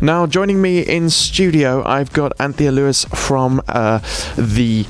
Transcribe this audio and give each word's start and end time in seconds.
Now, 0.00 0.26
joining 0.26 0.62
me 0.62 0.80
in 0.80 1.10
studio, 1.10 1.82
I've 1.84 2.12
got 2.12 2.32
Anthea 2.38 2.70
Lewis 2.70 3.04
from 3.06 3.60
uh, 3.66 3.98
the 4.36 4.86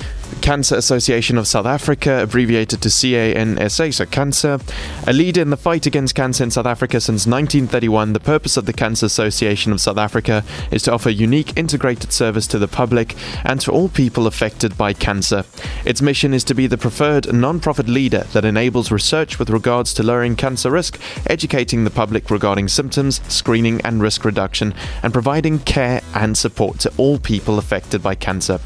Cancer 0.48 0.76
Association 0.76 1.36
of 1.36 1.46
South 1.46 1.66
Africa, 1.66 2.22
abbreviated 2.22 2.80
to 2.80 2.88
CANSA, 2.88 3.92
so 3.92 4.06
CANSA, 4.06 5.06
a 5.06 5.12
leader 5.12 5.42
in 5.42 5.50
the 5.50 5.58
fight 5.58 5.84
against 5.84 6.14
cancer 6.14 6.42
in 6.42 6.50
South 6.50 6.64
Africa 6.64 7.02
since 7.02 7.26
1931. 7.26 8.14
The 8.14 8.18
purpose 8.18 8.56
of 8.56 8.64
the 8.64 8.72
Cancer 8.72 9.04
Association 9.04 9.72
of 9.72 9.80
South 9.82 9.98
Africa 9.98 10.42
is 10.70 10.82
to 10.84 10.92
offer 10.94 11.10
unique 11.10 11.54
integrated 11.58 12.14
service 12.14 12.46
to 12.46 12.58
the 12.58 12.66
public 12.66 13.14
and 13.44 13.60
to 13.60 13.70
all 13.70 13.90
people 13.90 14.26
affected 14.26 14.78
by 14.78 14.94
cancer. 14.94 15.44
Its 15.84 16.00
mission 16.00 16.32
is 16.32 16.44
to 16.44 16.54
be 16.54 16.66
the 16.66 16.78
preferred 16.78 17.30
non-profit 17.30 17.86
leader 17.86 18.24
that 18.32 18.46
enables 18.46 18.90
research 18.90 19.38
with 19.38 19.50
regards 19.50 19.92
to 19.92 20.02
lowering 20.02 20.34
cancer 20.34 20.70
risk, 20.70 20.98
educating 21.26 21.84
the 21.84 21.90
public 21.90 22.30
regarding 22.30 22.68
symptoms, 22.68 23.20
screening 23.30 23.82
and 23.82 24.00
risk 24.00 24.24
reduction, 24.24 24.72
and 25.02 25.12
providing 25.12 25.58
care 25.58 26.00
and 26.14 26.38
support 26.38 26.78
to 26.78 26.90
all 26.96 27.18
people 27.18 27.58
affected 27.58 28.02
by 28.02 28.14
cancer. 28.14 28.58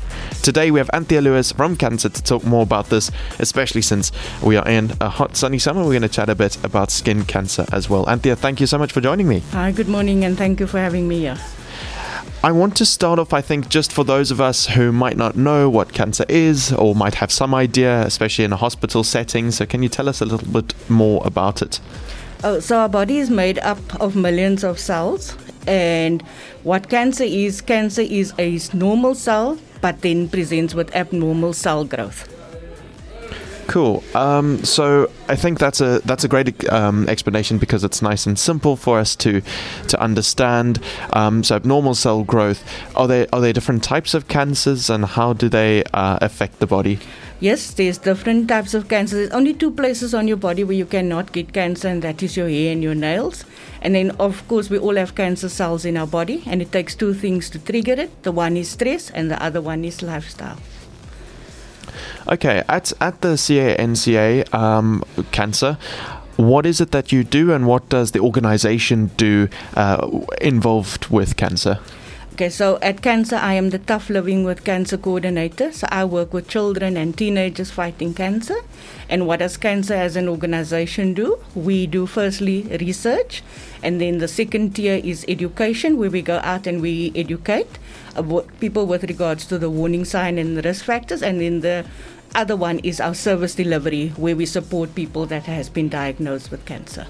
Today 0.45 0.70
we 0.70 0.78
have 0.78 0.91
Anthea 0.92 1.20
Lewis 1.20 1.51
from 1.51 1.72
CANSA 1.77 2.12
to 2.12 2.23
talk 2.23 2.45
more 2.45 2.62
about 2.62 2.91
this, 2.91 3.11
especially 3.39 3.83
since 3.83 4.12
we 4.43 4.57
are 4.57 4.69
in 4.69 4.93
a 5.01 5.09
hot 5.09 5.37
sunny 5.37 5.59
summer. 5.59 5.83
We're 5.83 5.91
going 5.91 6.03
to 6.03 6.09
chat 6.09 6.29
a 6.29 6.35
bit 6.35 6.62
about 6.65 6.91
skin 6.91 7.25
cancer 7.25 7.67
as 7.73 7.89
well. 7.89 8.09
Anthea, 8.09 8.37
thank 8.37 8.61
you 8.61 8.67
so 8.67 8.79
much 8.79 8.93
for 8.93 9.01
joining 9.01 9.29
me. 9.29 9.41
Hi, 9.53 9.73
good 9.73 9.89
morning, 9.89 10.25
and 10.25 10.37
thank 10.37 10.61
you 10.61 10.67
for 10.67 10.79
having 10.79 11.09
me 11.09 11.21
here. 11.21 11.39
I 12.45 12.51
want 12.51 12.77
to 12.79 12.85
start 12.85 13.21
off, 13.21 13.33
I 13.33 13.41
think, 13.41 13.69
just 13.69 13.93
for 13.93 14.03
those 14.03 14.33
of 14.33 14.41
us 14.41 14.67
who 14.67 14.91
might 14.91 15.17
not 15.17 15.37
know 15.37 15.71
what 15.71 15.93
cancer 15.93 16.25
is 16.29 16.73
or 16.73 16.93
might 16.93 17.15
have 17.15 17.31
some 17.31 17.55
idea, 17.55 18.03
especially 18.03 18.45
in 18.45 18.53
a 18.53 18.57
hospital 18.57 19.05
setting. 19.05 19.53
So, 19.53 19.65
can 19.65 19.83
you 19.84 19.89
tell 19.89 20.09
us 20.09 20.20
a 20.20 20.25
little 20.25 20.48
bit 20.48 20.75
more 20.91 21.23
about 21.25 21.62
it? 21.62 21.79
Oh, 22.43 22.59
so 22.59 22.81
our 22.81 22.89
body 22.89 23.19
is 23.19 23.31
made 23.31 23.61
up 23.61 23.79
of 24.01 24.17
millions 24.17 24.65
of 24.65 24.81
cells, 24.81 25.37
and 25.69 26.20
what 26.64 26.89
cancer 26.89 27.23
is, 27.23 27.61
cancer 27.61 28.03
is 28.03 28.33
a 28.41 28.59
normal 28.77 29.14
cell, 29.14 29.57
but 29.83 30.00
then 30.00 30.28
presents 30.28 30.75
with 30.75 30.94
abnormal 30.97 31.52
cell 31.52 31.84
growth. 31.84 32.28
Cool. 33.69 34.02
Um, 34.14 34.62
so 34.64 35.11
I 35.28 35.36
think 35.36 35.58
that's 35.58 35.80
a 35.80 36.00
that's 36.05 36.24
a 36.24 36.28
great 36.28 36.69
um, 36.70 37.08
explanation 37.08 37.58
because 37.58 37.84
it's 37.84 38.02
nice 38.02 38.27
and 38.27 38.39
simple 38.39 38.77
for 38.77 38.98
us 38.98 39.14
to 39.16 39.41
to 39.89 40.00
understand. 40.00 40.80
Um, 41.12 41.44
so 41.44 41.56
abnormal 41.56 41.94
cell 41.94 42.24
growth 42.24 42.62
are 42.97 43.06
there 43.06 43.27
are 43.33 43.41
there 43.41 43.52
different 43.52 43.83
types 43.83 44.14
of 44.14 44.28
cancers 44.28 44.91
and 44.91 45.05
how 45.05 45.33
do 45.33 45.48
they 45.48 45.84
uh, 45.94 46.19
affect 46.20 46.58
the 46.58 46.67
body? 46.67 46.98
Yes, 47.43 47.73
there's 47.75 47.98
different 47.98 48.47
types 48.47 48.73
of 48.73 48.87
cancer. 48.89 49.17
There's 49.17 49.33
only 49.33 49.53
two 49.53 49.73
places 49.73 50.15
on 50.15 50.29
your 50.29 50.37
body 50.37 50.62
where 50.62 50.77
you 50.77 50.87
cannot 50.87 51.33
get 51.33 51.53
cancer, 51.53 51.89
and 51.89 52.01
that 52.03 52.23
is 52.23 52.37
your 52.37 52.48
hair 52.48 52.71
and 52.71 52.85
your 52.85 52.95
nails. 52.95 53.45
And 53.81 53.97
then, 53.97 54.12
of 54.21 54.47
course, 54.47 54.71
we 54.71 54.79
all 54.79 54.95
have 54.95 55.17
cancer 55.17 55.48
cells 55.48 55.85
in 55.85 55.97
our 55.97 56.07
body, 56.07 56.45
and 56.47 56.63
it 56.63 56.70
takes 56.70 56.95
two 56.95 57.13
things 57.13 57.51
to 57.51 57.59
trigger 57.59 57.95
it. 57.95 58.23
The 58.23 58.31
one 58.31 58.57
is 58.57 58.69
stress, 58.69 59.11
and 59.11 59.29
the 59.29 59.43
other 59.43 59.61
one 59.61 59.85
is 59.85 60.03
lifestyle. 60.03 60.59
Okay, 62.29 62.63
at 62.69 62.93
at 63.01 63.20
the 63.23 63.35
CANSA 63.35 64.55
um, 64.55 65.03
cancer. 65.33 65.79
What 66.37 66.65
is 66.65 66.81
it 66.81 66.93
that 66.93 67.11
you 67.11 67.25
do, 67.25 67.53
and 67.53 67.67
what 67.67 67.89
does 67.89 68.13
the 68.13 68.20
organization 68.20 69.11
do 69.17 69.48
uh, 69.75 70.09
involved 70.41 71.09
with 71.09 71.37
cancer? 71.37 71.81
Okay, 72.33 72.48
so 72.48 72.78
at 72.80 73.02
CANSA, 73.02 73.38
I 73.38 73.52
am 73.55 73.69
the 73.69 73.78
Tough 73.78 74.08
Living 74.08 74.42
with 74.42 74.64
Cancer 74.64 74.97
coordinator. 74.97 75.70
So 75.70 75.86
I 75.91 76.06
work 76.06 76.33
with 76.33 76.48
children 76.48 76.97
and 76.97 77.14
teenagers 77.14 77.70
fighting 77.70 78.14
cancer. 78.14 78.56
And 79.11 79.27
what 79.27 79.41
does 79.41 79.58
CANSA 79.58 79.91
as 79.91 80.16
an 80.16 80.30
organization 80.30 81.12
do? 81.12 81.39
We 81.55 81.86
do 81.86 82.06
firstly 82.06 82.62
research, 82.80 83.42
and 83.83 84.00
then 84.00 84.16
the 84.16 84.28
second 84.28 84.77
tier 84.77 84.98
is 85.05 85.27
education, 85.28 85.98
where 85.98 86.08
we 86.08 86.22
go 86.22 86.41
out 86.42 86.66
and 86.66 86.80
we 86.80 87.12
educate 87.14 87.78
people 88.61 88.86
with 88.86 89.05
regards 89.05 89.44
to 89.48 89.58
the 89.58 89.69
warning 89.69 90.07
sign 90.07 90.39
and 90.39 90.57
the 90.57 90.62
risk 90.62 90.86
factors. 90.86 91.23
And 91.23 91.39
then 91.39 91.61
the 91.61 91.84
other 92.34 92.57
one 92.57 92.78
is 92.78 92.98
our 92.98 93.14
service 93.14 93.55
delivery, 93.55 94.08
where 94.17 94.34
we 94.34 94.46
support 94.46 94.95
people 94.95 95.27
that 95.27 95.42
has 95.42 95.68
been 95.68 95.90
diagnosed 95.90 96.51
with 96.51 96.64
cancer. 96.64 97.07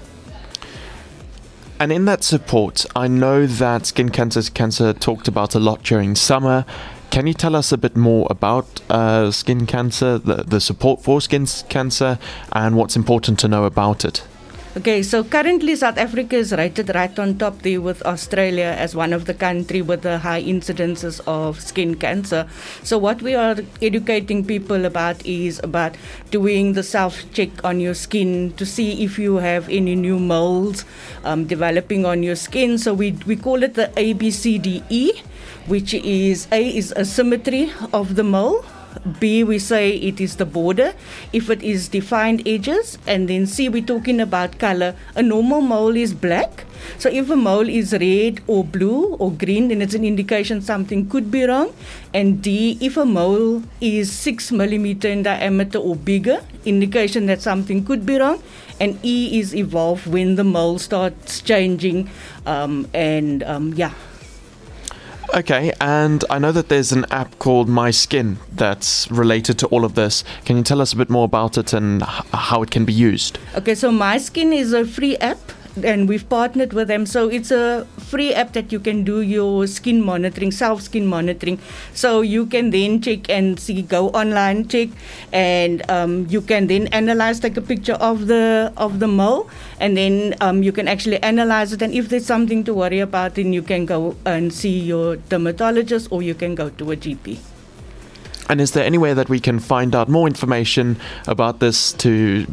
And 1.83 1.91
in 1.91 2.05
that 2.05 2.23
support, 2.23 2.85
I 2.95 3.09
know 3.09 3.45
that 3.45 3.87
Skin 3.87 4.07
Cancer 4.07 4.41
Cancer 4.49 4.93
talked 4.93 5.27
about 5.27 5.53
a 5.53 5.59
lot 5.59 5.83
during 5.83 6.15
summer. 6.15 6.63
Can 7.11 7.27
you 7.27 7.33
tell 7.33 7.57
us 7.57 7.73
a 7.73 7.77
bit 7.77 7.97
more 7.97 8.25
about 8.29 8.79
uh, 8.89 9.31
skin 9.31 9.65
cancer, 9.65 10.17
the, 10.17 10.45
the 10.47 10.61
support 10.61 11.03
for 11.03 11.19
skin 11.19 11.45
cancer, 11.67 12.19
and 12.53 12.77
what's 12.77 12.95
important 12.95 13.37
to 13.39 13.49
know 13.49 13.65
about 13.65 14.05
it? 14.05 14.23
Okay, 14.75 15.03
so 15.03 15.23
currently 15.23 15.75
South 15.75 15.99
Africa 15.99 16.35
is 16.35 16.51
rated 16.51 16.95
right 16.95 17.19
on 17.19 17.37
top 17.37 17.61
there 17.61 17.79
with 17.79 18.01
Australia 18.07 18.73
as 18.75 18.95
one 18.95 19.13
of 19.13 19.25
the 19.25 19.33
country 19.35 19.83
with 19.83 20.01
the 20.01 20.17
high 20.17 20.41
incidences 20.41 21.21
of 21.27 21.61
skin 21.61 21.93
cancer. 21.93 22.49
So 22.81 22.97
what 22.97 23.21
we 23.21 23.35
are 23.35 23.55
educating 23.83 24.43
people 24.43 24.85
about 24.85 25.23
is 25.27 25.61
about 25.63 25.93
doing 26.31 26.73
the 26.73 26.81
self 26.81 27.21
check 27.33 27.63
on 27.63 27.81
your 27.81 27.93
skin 27.93 28.53
to 28.53 28.65
see 28.65 29.03
if 29.03 29.19
you 29.19 29.35
have 29.35 29.69
any 29.69 29.93
new 29.93 30.17
moles 30.17 30.85
um, 31.23 31.45
developing 31.45 32.03
on 32.03 32.23
your 32.23 32.35
skin. 32.35 32.79
So 32.79 32.95
we 32.95 33.11
we 33.27 33.35
call 33.35 33.61
it 33.61 33.75
the 33.75 33.93
ABCDE, 33.93 35.21
which 35.67 35.93
is 35.93 36.47
A 36.51 36.65
is 36.65 36.91
asymmetry 36.97 37.71
of 37.93 38.15
the 38.15 38.23
mole. 38.23 38.65
B, 39.19 39.43
we 39.43 39.59
say 39.59 39.91
it 39.91 40.21
is 40.21 40.35
the 40.37 40.45
border. 40.45 40.93
If 41.31 41.49
it 41.49 41.63
is 41.63 41.87
defined 41.87 42.47
edges, 42.47 42.97
and 43.07 43.27
then 43.27 43.47
C, 43.47 43.69
we're 43.69 43.85
talking 43.85 44.19
about 44.19 44.59
color. 44.59 44.95
A 45.15 45.23
normal 45.23 45.61
mole 45.61 45.95
is 45.95 46.13
black. 46.13 46.65
So 46.97 47.09
if 47.09 47.29
a 47.29 47.35
mole 47.35 47.69
is 47.69 47.93
red 47.93 48.41
or 48.47 48.63
blue 48.63 49.15
or 49.15 49.31
green, 49.31 49.69
then 49.69 49.81
it's 49.81 49.93
an 49.93 50.03
indication 50.03 50.61
something 50.61 51.09
could 51.09 51.31
be 51.31 51.45
wrong. 51.45 51.73
And 52.13 52.41
D, 52.41 52.77
if 52.81 52.97
a 52.97 53.05
mole 53.05 53.63
is 53.79 54.11
six 54.11 54.51
millimeter 54.51 55.07
in 55.07 55.23
diameter 55.23 55.77
or 55.79 55.95
bigger, 55.95 56.41
indication 56.65 57.25
that 57.27 57.41
something 57.41 57.85
could 57.85 58.05
be 58.05 58.17
wrong. 58.17 58.41
And 58.79 58.99
E 59.03 59.39
is 59.39 59.55
evolved 59.55 60.07
when 60.07 60.35
the 60.35 60.43
mole 60.43 60.79
starts 60.79 61.41
changing. 61.41 62.09
Um, 62.45 62.87
and 62.93 63.43
um, 63.43 63.73
yeah. 63.73 63.93
Okay, 65.35 65.73
and 65.81 66.23
I 66.29 66.37
know 66.37 66.51
that 66.51 66.69
there's 66.69 66.91
an 66.91 67.05
app 67.09 67.39
called 67.39 67.67
My 67.67 67.89
Skin 67.89 68.37
that's 68.51 69.09
related 69.09 69.57
to 69.59 69.67
all 69.67 69.83
of 69.83 69.95
this. 69.95 70.23
Can 70.45 70.57
you 70.57 70.63
tell 70.63 70.79
us 70.79 70.93
a 70.93 70.95
bit 70.95 71.09
more 71.09 71.25
about 71.25 71.57
it 71.57 71.73
and 71.73 72.03
how 72.03 72.61
it 72.61 72.69
can 72.69 72.85
be 72.85 72.93
used? 72.93 73.39
Okay, 73.55 73.73
so 73.73 73.91
My 73.91 74.19
Skin 74.19 74.53
is 74.53 74.73
a 74.73 74.85
free 74.85 75.17
app 75.17 75.39
and 75.81 76.07
we've 76.07 76.27
partnered 76.29 76.73
with 76.73 76.87
them. 76.87 77.05
So 77.05 77.29
it's 77.29 77.51
a 77.51 77.87
free 77.97 78.33
app 78.33 78.53
that 78.53 78.71
you 78.71 78.79
can 78.79 79.03
do 79.03 79.21
your 79.21 79.67
skin 79.67 80.01
monitoring, 80.01 80.51
self 80.51 80.81
skin 80.81 81.07
monitoring. 81.07 81.59
So 81.93 82.21
you 82.21 82.45
can 82.45 82.69
then 82.69 83.01
check 83.01 83.29
and 83.29 83.59
see, 83.59 83.81
go 83.81 84.09
online, 84.09 84.67
check, 84.67 84.89
and 85.31 85.89
um, 85.89 86.27
you 86.29 86.41
can 86.41 86.67
then 86.67 86.87
analyze, 86.87 87.39
take 87.39 87.57
a 87.57 87.61
picture 87.61 87.93
of 87.93 88.27
the 88.27 88.71
of 88.77 88.99
the 88.99 89.07
mole, 89.07 89.49
and 89.79 89.97
then 89.97 90.35
um, 90.41 90.63
you 90.63 90.71
can 90.71 90.87
actually 90.87 91.21
analyze 91.23 91.73
it. 91.73 91.81
And 91.81 91.93
if 91.93 92.09
there's 92.09 92.25
something 92.25 92.63
to 92.65 92.73
worry 92.73 92.99
about, 92.99 93.35
then 93.35 93.53
you 93.53 93.61
can 93.61 93.85
go 93.85 94.15
and 94.25 94.53
see 94.53 94.79
your 94.79 95.15
dermatologist, 95.15 96.11
or 96.11 96.21
you 96.21 96.35
can 96.35 96.55
go 96.55 96.69
to 96.69 96.91
a 96.91 96.95
GP. 96.95 97.39
And 98.49 98.59
is 98.59 98.71
there 98.71 98.83
any 98.83 98.97
way 98.97 99.13
that 99.13 99.29
we 99.29 99.39
can 99.39 99.57
find 99.57 99.95
out 99.95 100.09
more 100.09 100.27
information 100.27 100.97
about 101.27 101.59
this 101.59 101.93
to 101.93 102.45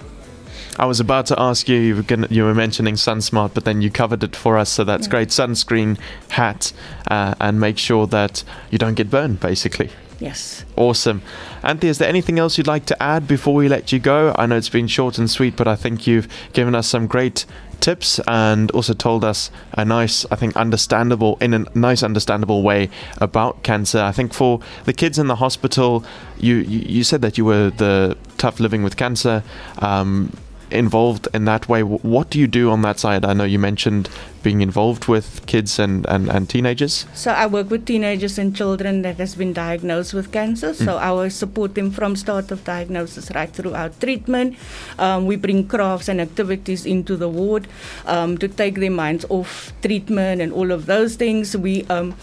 I 0.79 0.85
was 0.85 1.01
about 1.01 1.25
to 1.27 1.41
ask 1.41 1.69
you, 1.69 1.77
you 1.79 1.97
were, 1.97 2.03
gonna, 2.03 2.27
you 2.29 2.45
were 2.45 2.55
mentioning 2.55 2.97
SunSmart, 2.97 3.55
but 3.55 3.65
then 3.65 3.81
you 3.81 3.91
covered 3.91 4.23
it 4.23 4.37
for 4.37 4.59
us, 4.59 4.69
so 4.69 4.85
that's 4.85 5.07
yeah. 5.07 5.11
great. 5.11 5.29
Sunscreen, 5.29 5.99
hat, 6.29 6.73
uh, 7.11 7.35
and 7.41 7.59
make 7.59 7.79
sure 7.79 8.07
that 8.09 8.45
you 8.71 8.77
don't 8.77 8.95
get 8.95 9.09
burned, 9.09 9.41
basically. 9.41 9.91
Yes. 10.19 10.65
Awesome. 10.77 11.21
Anthea, 11.63 11.91
is 11.91 11.99
there 11.99 12.09
anything 12.09 12.39
else 12.39 12.57
you'd 12.57 12.67
like 12.67 12.87
to 12.87 13.03
add 13.03 13.29
before 13.29 13.55
we 13.55 13.69
let 13.69 13.93
you 13.93 13.99
go? 13.99 14.35
I 14.39 14.47
know 14.47 14.57
it's 14.57 14.69
been 14.69 14.87
short 14.87 15.19
and 15.19 15.31
sweet, 15.31 15.57
but 15.57 15.69
I 15.69 15.77
think 15.77 16.07
you've 16.07 16.27
given 16.53 16.75
us 16.75 16.87
some 16.87 17.07
great 17.07 17.45
tips 17.81 18.19
and 18.27 18.71
also 18.71 18.95
told 18.95 19.25
us 19.25 19.51
a 19.75 19.85
nice, 19.85 20.25
I 20.31 20.37
think, 20.37 20.57
understandable, 20.57 21.37
in 21.41 21.53
a 21.53 21.67
nice, 21.75 22.03
understandable 22.03 22.63
way 22.63 22.89
about 23.19 23.63
cancer. 23.63 24.01
I 24.01 24.13
think 24.13 24.33
for 24.33 24.61
the 24.85 24.95
kids 24.95 25.19
in 25.19 25.27
the 25.27 25.37
hospital, 25.37 26.05
you, 26.39 26.57
you, 26.57 26.79
you 26.81 27.05
said 27.05 27.21
that 27.23 27.37
you 27.37 27.45
were 27.45 27.71
the 27.71 28.17
tough 28.39 28.59
living 28.59 28.83
with 28.83 28.97
cancer. 28.97 29.43
Um, 29.79 30.33
involved 30.71 31.29
in 31.33 31.45
that 31.45 31.69
way. 31.69 31.83
What 31.83 32.31
do 32.31 32.39
you 32.39 32.47
do 32.47 32.71
on 32.71 32.83
that 32.83 32.99
side? 32.99 33.25
I 33.25 33.33
know 33.33 33.45
you 33.45 33.59
mentioned 33.59 34.09
being 34.43 34.61
involved 34.61 35.07
with 35.09 35.45
kids 35.47 35.79
and, 35.79 36.07
and, 36.07 36.29
and 36.29 36.49
teenagers. 36.49 37.05
So 37.15 37.33
I 37.33 37.47
work 37.47 37.69
with 37.69 37.85
teenagers 37.85 38.39
and 38.39 38.55
children 38.55 39.03
that 39.03 39.17
has 39.17 39.35
been 39.35 39.53
diagnosed 39.53 40.15
with 40.15 40.31
cancer. 40.31 40.73
So 40.73 40.99
I 40.99 41.11
will 41.11 41.31
support 41.31 41.75
them 41.75 41.91
from 41.91 42.15
start 42.15 42.53
of 42.53 42.63
diagnosis 42.65 43.31
right 43.35 43.51
throughout 43.51 44.01
treatment. 44.01 44.57
Um, 44.99 45.27
we 45.27 45.37
bring 45.37 45.67
crafts 45.67 46.09
and 46.09 46.21
activities 46.21 46.87
into 46.87 47.17
the 47.17 47.29
ward 47.29 47.67
um, 48.07 48.39
to 48.39 48.47
take 48.47 48.77
their 48.77 48.91
minds 48.91 49.25
off 49.29 49.73
treatment 49.83 50.41
and 50.41 50.53
all 50.53 50.71
of 50.71 50.87
those 50.87 51.17
things. 51.17 51.57
We 51.57 51.85
um, 51.87 52.15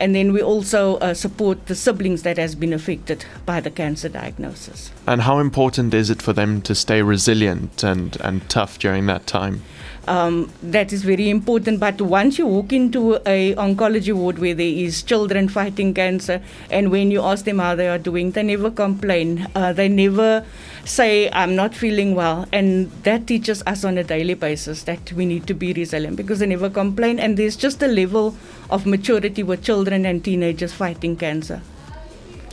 and 0.00 0.14
then 0.14 0.32
we 0.32 0.42
also 0.42 0.96
uh, 0.96 1.12
support 1.12 1.66
the 1.66 1.74
siblings 1.74 2.22
that 2.22 2.38
has 2.38 2.54
been 2.54 2.72
affected 2.72 3.26
by 3.44 3.60
the 3.60 3.70
cancer 3.70 4.08
diagnosis. 4.08 4.90
And 5.06 5.22
how 5.22 5.38
important 5.38 5.92
is 5.92 6.08
it 6.08 6.22
for 6.22 6.32
them 6.32 6.62
to 6.62 6.74
stay 6.74 7.02
resilient 7.02 7.84
and, 7.84 8.16
and 8.22 8.48
tough 8.48 8.78
during 8.78 9.06
that 9.06 9.26
time? 9.26 9.62
Um, 10.06 10.50
that 10.62 10.92
is 10.92 11.02
very 11.02 11.28
important. 11.30 11.80
But 11.80 12.00
once 12.00 12.38
you 12.38 12.46
walk 12.46 12.72
into 12.72 13.16
a 13.26 13.54
oncology 13.54 14.12
ward 14.12 14.38
where 14.38 14.54
there 14.54 14.66
is 14.66 15.02
children 15.02 15.48
fighting 15.48 15.94
cancer, 15.94 16.42
and 16.70 16.90
when 16.90 17.10
you 17.10 17.22
ask 17.22 17.44
them 17.44 17.58
how 17.58 17.74
they 17.74 17.88
are 17.88 17.98
doing, 17.98 18.32
they 18.32 18.42
never 18.42 18.70
complain. 18.70 19.46
Uh, 19.54 19.72
they 19.72 19.88
never 19.88 20.44
say, 20.84 21.30
"I'm 21.32 21.54
not 21.54 21.74
feeling 21.74 22.14
well," 22.14 22.46
and 22.52 22.90
that 23.02 23.26
teaches 23.26 23.62
us 23.66 23.84
on 23.84 23.98
a 23.98 24.04
daily 24.04 24.34
basis 24.34 24.82
that 24.84 25.12
we 25.12 25.26
need 25.26 25.46
to 25.46 25.54
be 25.54 25.72
resilient 25.72 26.16
because 26.16 26.38
they 26.38 26.46
never 26.46 26.70
complain. 26.70 27.18
And 27.18 27.36
there's 27.36 27.56
just 27.56 27.82
a 27.82 27.88
level 27.88 28.36
of 28.70 28.86
maturity 28.86 29.42
with 29.42 29.62
children 29.62 30.06
and 30.06 30.24
teenagers 30.24 30.72
fighting 30.72 31.16
cancer. 31.16 31.62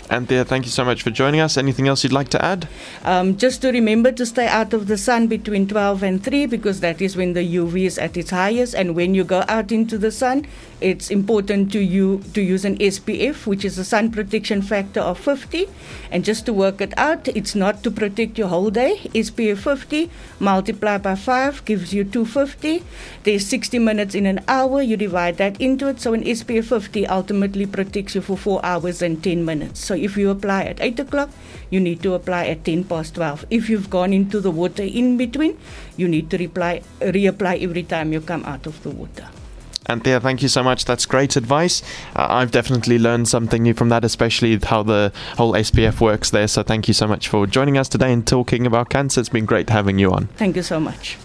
Anthea, 0.10 0.46
thank 0.46 0.64
you 0.64 0.72
so 0.72 0.86
much 0.86 1.04
for 1.04 1.12
joining 1.12 1.42
us. 1.42 1.58
Anything 1.58 1.88
else 1.90 2.02
you'd 2.02 2.14
like 2.14 2.30
to 2.30 2.44
add? 2.44 2.70
Um, 3.04 3.36
just 3.36 3.62
to 3.62 3.72
remember 3.72 4.14
to 4.14 4.26
stay 4.26 4.48
out 4.48 4.74
of 4.74 4.88
the 4.88 4.98
sun 4.98 5.28
between 5.28 5.68
12 5.68 6.02
and 6.02 6.24
3 6.24 6.46
because 6.46 6.80
that 6.80 7.02
is 7.02 7.18
when 7.18 7.34
the 7.34 7.42
UV 7.42 7.86
is 7.86 7.98
at 7.98 8.16
its 8.16 8.30
highest. 8.30 8.74
And 8.74 8.96
when 8.96 9.14
you 9.14 9.26
go 9.26 9.44
out 9.50 9.74
into 9.74 9.98
the 9.98 10.12
sun, 10.12 10.48
it's 10.80 11.10
important 11.10 11.74
to 11.74 11.80
you 11.80 12.24
to 12.34 12.42
use 12.42 12.64
an 12.64 12.78
SPF, 12.78 13.46
which 13.48 13.66
is 13.66 13.78
a 13.78 13.84
sun 13.84 14.12
protection 14.12 14.62
factor 14.62 15.02
of 15.02 15.20
50. 15.20 15.68
And 16.10 16.24
just 16.24 16.46
to 16.46 16.54
work 16.54 16.80
it 16.80 16.94
out, 16.98 17.28
it's 17.28 17.54
not 17.54 17.84
to 17.84 17.92
protect 17.92 18.38
your 18.38 18.48
whole 18.48 18.70
day. 18.70 19.02
SPF 19.14 19.58
50 19.58 20.10
multiplied 20.40 21.04
by 21.04 21.16
5 21.16 21.66
gives 21.66 21.94
you 21.94 22.06
250. 22.06 22.82
There's 23.24 23.46
60 23.46 23.80
minutes 23.80 24.16
in 24.16 24.26
an 24.26 24.40
hour. 24.48 24.82
You 24.82 24.96
divide 24.96 25.36
that 25.38 25.60
into 25.60 25.90
it. 25.90 26.00
So 26.00 26.14
an 26.14 26.24
SPF 26.24 26.66
50 26.66 27.08
ultimately 27.08 27.66
protects 27.66 28.16
you 28.16 28.22
for 28.22 28.38
4 28.38 28.64
hours 28.64 29.02
and 29.02 29.22
10 29.22 29.44
minutes. 29.44 29.84
So 29.84 29.97
if 29.98 30.18
you 30.18 30.30
apply 30.30 30.64
at 30.64 30.82
8 30.82 31.00
o'clock, 31.00 31.30
you 31.70 31.80
need 31.80 32.02
to 32.04 32.14
apply 32.14 32.48
at 32.48 32.64
10 32.64 32.86
past 32.86 33.16
12. 33.16 33.46
If 33.50 33.70
you've 33.70 33.90
gone 33.90 34.14
into 34.14 34.40
the 34.40 34.52
water 34.52 34.84
in 34.84 35.18
between, 35.18 35.58
you 35.98 36.08
need 36.08 36.30
to 36.32 36.38
reply, 36.38 36.82
reapply 37.02 37.62
every 37.64 37.84
time 37.84 38.14
you 38.14 38.22
come 38.22 38.46
out 38.46 38.66
of 38.66 38.82
the 38.84 38.90
water. 38.90 39.28
Anthea, 39.90 40.20
thank 40.20 40.42
you 40.42 40.50
so 40.50 40.64
much. 40.64 40.86
That's 40.86 41.06
great 41.06 41.36
advice. 41.36 41.82
Uh, 42.16 42.28
I've 42.30 42.52
definitely 42.52 43.00
learned 43.00 43.28
something 43.28 43.64
new 43.64 43.74
from 43.74 43.90
that, 43.90 44.04
especially 44.04 44.58
how 44.58 44.84
the 44.84 45.14
whole 45.38 45.54
SPF 45.54 46.02
works 46.02 46.30
there. 46.30 46.48
So 46.48 46.62
thank 46.64 46.88
you 46.88 46.94
so 46.94 47.08
much 47.08 47.30
for 47.30 47.48
joining 47.48 47.78
us 47.78 47.88
today 47.88 48.12
and 48.12 48.28
talking 48.28 48.68
about 48.68 48.90
cancer. 48.90 49.22
It's 49.22 49.30
been 49.30 49.46
great 49.46 49.70
having 49.70 49.98
you 49.98 50.12
on. 50.12 50.28
Thank 50.36 50.56
you 50.58 50.64
so 50.64 50.80
much. 50.80 51.18